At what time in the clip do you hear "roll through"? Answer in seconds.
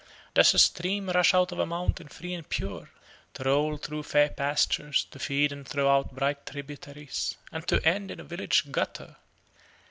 3.43-4.01